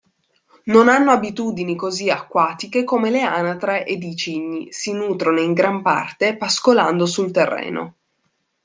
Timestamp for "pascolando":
6.37-7.05